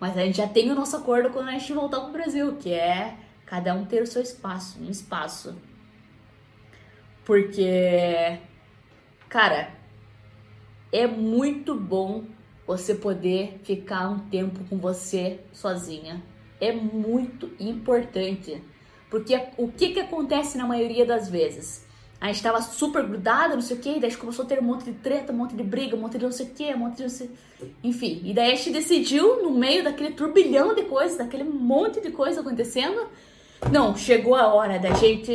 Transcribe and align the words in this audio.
Mas 0.00 0.16
a 0.16 0.24
gente 0.24 0.38
já 0.38 0.48
tem 0.48 0.70
o 0.70 0.74
nosso 0.74 0.96
acordo 0.96 1.28
quando 1.30 1.48
a 1.48 1.52
gente 1.52 1.72
voltar 1.74 2.00
pro 2.00 2.12
Brasil, 2.12 2.56
que 2.56 2.72
é 2.72 3.18
cada 3.44 3.74
um 3.74 3.84
ter 3.84 4.02
o 4.02 4.06
seu 4.06 4.22
espaço, 4.22 4.82
um 4.82 4.90
espaço. 4.90 5.54
Porque, 7.24 8.38
cara, 9.28 9.74
é 10.90 11.06
muito 11.06 11.74
bom 11.74 12.24
você 12.66 12.94
poder 12.94 13.60
ficar 13.62 14.08
um 14.08 14.20
tempo 14.20 14.64
com 14.64 14.78
você 14.78 15.40
sozinha. 15.52 16.22
É 16.60 16.72
muito 16.72 17.50
importante. 17.60 18.62
Porque 19.10 19.38
o 19.58 19.68
que, 19.68 19.92
que 19.92 20.00
acontece 20.00 20.56
na 20.56 20.66
maioria 20.66 21.04
das 21.04 21.28
vezes? 21.28 21.86
A 22.20 22.26
gente 22.26 22.42
tava 22.42 22.60
super 22.60 23.02
grudada, 23.06 23.54
não 23.54 23.62
sei 23.62 23.78
o 23.78 23.80
que, 23.80 23.94
daí 23.94 24.06
a 24.06 24.08
gente 24.10 24.18
começou 24.18 24.44
a 24.44 24.48
ter 24.48 24.60
um 24.60 24.64
monte 24.64 24.84
de 24.84 24.92
treta, 24.92 25.32
um 25.32 25.36
monte 25.36 25.54
de 25.54 25.62
briga, 25.62 25.96
um 25.96 26.00
monte 26.00 26.18
de 26.18 26.24
não 26.24 26.32
sei 26.32 26.46
o 26.46 26.50
que, 26.50 26.74
um 26.74 26.78
monte 26.78 26.96
de 26.96 27.02
não 27.04 27.08
sei... 27.08 27.30
Enfim, 27.82 28.20
e 28.24 28.34
daí 28.34 28.52
a 28.52 28.54
gente 28.54 28.72
decidiu, 28.72 29.42
no 29.42 29.50
meio 29.50 29.82
daquele 29.82 30.12
turbilhão 30.12 30.74
de 30.74 30.82
coisas, 30.82 31.16
daquele 31.16 31.44
monte 31.44 32.00
de 32.00 32.10
coisa 32.10 32.42
acontecendo, 32.42 33.08
não, 33.72 33.96
chegou 33.96 34.34
a 34.34 34.52
hora 34.52 34.78
da 34.78 34.92
gente 34.92 35.32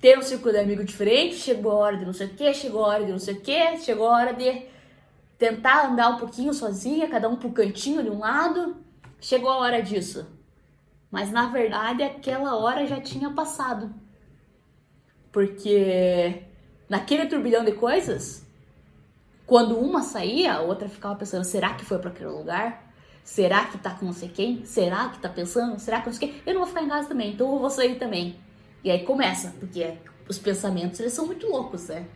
ter 0.00 0.18
um 0.18 0.22
círculo 0.22 0.52
de 0.52 0.60
amigos 0.60 0.86
diferente, 0.86 1.34
chegou 1.36 1.72
a 1.72 1.76
hora 1.76 1.96
de 1.96 2.06
não 2.06 2.12
sei 2.12 2.26
o 2.26 2.30
que, 2.30 2.54
chegou 2.54 2.84
a 2.84 2.88
hora 2.88 3.04
de 3.04 3.12
não 3.12 3.18
sei 3.18 3.34
o 3.34 3.40
que, 3.40 3.78
chegou 3.78 4.06
a 4.06 4.16
hora 4.16 4.32
de 4.32 4.62
tentar 5.38 5.88
andar 5.88 6.10
um 6.10 6.16
pouquinho 6.16 6.54
sozinha, 6.54 7.08
cada 7.08 7.28
um 7.28 7.36
pro 7.36 7.52
cantinho 7.52 8.02
de 8.02 8.10
um 8.10 8.18
lado. 8.18 8.76
Chegou 9.20 9.50
a 9.50 9.58
hora 9.58 9.82
disso. 9.82 10.26
Mas 11.10 11.30
na 11.30 11.46
verdade 11.48 12.02
aquela 12.02 12.56
hora 12.56 12.86
já 12.86 13.00
tinha 13.00 13.30
passado. 13.30 13.92
Porque 15.32 16.42
naquele 16.88 17.26
turbilhão 17.26 17.64
de 17.64 17.72
coisas, 17.72 18.46
quando 19.46 19.78
uma 19.78 20.02
saía, 20.02 20.54
a 20.54 20.60
outra 20.60 20.88
ficava 20.88 21.16
pensando: 21.16 21.44
será 21.44 21.74
que 21.74 21.84
foi 21.84 21.98
para 21.98 22.10
aquele 22.10 22.30
lugar? 22.30 22.86
Será 23.24 23.66
que 23.66 23.76
tá 23.78 23.90
com 23.90 24.06
não 24.06 24.12
sei 24.12 24.28
quem? 24.28 24.64
Será 24.64 25.10
que 25.10 25.18
tá 25.18 25.28
pensando? 25.28 25.78
Será 25.78 26.00
que 26.00 26.06
não 26.06 26.14
sei 26.14 26.28
quem? 26.28 26.42
Eu 26.46 26.54
não 26.54 26.60
vou 26.60 26.68
ficar 26.68 26.82
em 26.82 26.88
casa 26.88 27.08
também, 27.08 27.32
então 27.32 27.52
eu 27.52 27.58
vou 27.58 27.70
sair 27.70 27.98
também. 27.98 28.36
E 28.82 28.90
aí 28.90 29.04
começa, 29.04 29.54
porque 29.60 29.94
os 30.28 30.38
pensamentos 30.38 30.98
eles 31.00 31.12
são 31.12 31.26
muito 31.26 31.46
loucos, 31.46 31.88
né? 31.88 32.06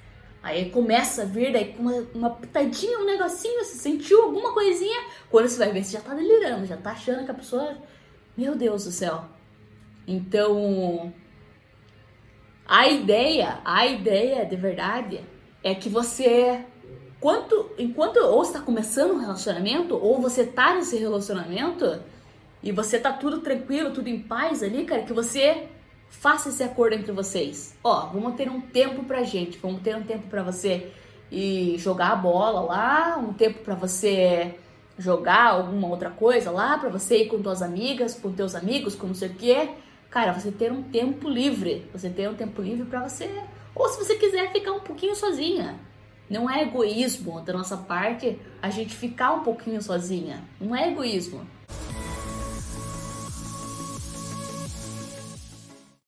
Aí 0.43 0.71
começa 0.71 1.23
a 1.23 1.25
vir, 1.25 1.53
daí 1.53 1.73
com 1.73 1.83
uma, 1.83 2.07
uma 2.15 2.31
pitadinha, 2.31 2.99
um 2.99 3.05
negocinho, 3.05 3.65
você 3.65 3.77
sentiu 3.77 4.23
alguma 4.23 4.53
coisinha. 4.53 5.05
Quando 5.31 5.49
você 5.49 5.59
vai 5.59 5.73
ver, 5.73 5.85
você 5.85 5.93
já 5.93 6.01
tá 6.01 6.15
delirando, 6.15 6.67
já 6.67 6.77
tá 6.77 6.91
achando 6.91 7.25
que 7.25 7.31
a 7.31 7.35
pessoa. 7.35 7.77
Meu 8.37 8.57
Deus 8.57 8.85
do 8.85 8.91
céu. 8.91 9.25
Então. 10.07 11.13
A 12.75 12.89
ideia, 12.89 13.59
a 13.67 13.87
ideia 13.87 14.47
de 14.47 14.57
verdade 14.57 15.21
é 15.63 15.75
que 15.75 15.91
você 15.91 16.65
Enquanto, 17.19 17.71
enquanto 17.79 18.17
ou 18.17 18.43
está 18.43 18.61
começando 18.61 19.13
um 19.13 19.19
relacionamento, 19.19 19.95
ou 19.95 20.23
você 20.23 20.45
tá 20.45 20.75
nesse 20.75 20.97
relacionamento 20.97 22.01
e 22.63 22.73
você 22.73 22.99
tá 22.99 23.13
tudo 23.13 23.41
tranquilo, 23.41 23.91
tudo 23.93 24.09
em 24.09 24.21
paz 24.21 24.63
ali, 24.63 24.87
cara, 24.87 25.03
que 25.03 25.13
você 25.13 25.69
faça 26.09 26.49
esse 26.49 26.63
acordo 26.65 26.97
entre 26.97 27.13
vocês. 27.13 27.77
Ó, 27.85 28.07
vamos 28.07 28.37
ter 28.37 28.49
um 28.49 28.63
tempo 28.63 29.05
pra 29.05 29.23
gente, 29.23 29.59
vamos 29.59 29.83
ter 29.83 29.95
um 29.95 30.03
tempo 30.03 30.29
pra 30.29 30.43
você 30.43 30.91
e 31.31 31.77
jogar 31.79 32.13
a 32.13 32.17
bola 32.17 32.63
lá, 32.63 33.19
um 33.19 33.35
tempo 33.35 33.59
pra 33.59 33.75
você 33.75 34.55
jogar 34.99 35.49
alguma 35.51 35.89
outra 35.89 36.09
coisa 36.09 36.51
lá, 36.51 36.79
pra 36.79 36.89
você 36.89 37.25
ir 37.25 37.29
com 37.29 37.43
tuas 37.43 37.61
amigas, 37.61 38.15
com 38.15 38.33
teus 38.33 38.55
amigos, 38.55 38.95
com 38.95 39.09
não 39.09 39.15
sei 39.15 39.29
o 39.29 39.35
quê. 39.35 39.69
Cara, 40.13 40.33
você 40.33 40.53
ter 40.53 40.71
um 40.71 40.83
tempo 40.83 41.27
livre, 41.27 41.87
você 41.91 42.11
ter 42.11 42.29
um 42.29 42.35
tempo 42.35 42.61
livre 42.61 42.85
pra 42.85 43.09
você, 43.09 43.31
ou 43.75 43.89
se 43.89 43.99
você 43.99 44.15
quiser 44.17 44.53
ficar 44.53 44.73
um 44.73 44.81
pouquinho 44.81 45.17
sozinha. 45.17 45.75
Não 46.29 46.51
é 46.51 46.63
egoísmo 46.63 47.41
da 47.41 47.55
nossa 47.55 47.79
parte 47.79 48.39
a 48.61 48.69
gente 48.69 48.95
ficar 48.95 49.33
um 49.33 49.43
pouquinho 49.43 49.81
sozinha. 49.81 50.45
Não 50.61 50.77
é 50.77 50.91
egoísmo. 50.91 51.47